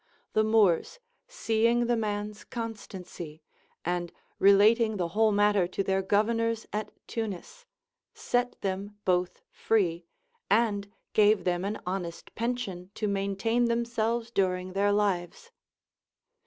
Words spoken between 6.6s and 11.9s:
at Tunis, set them both free, and gave them an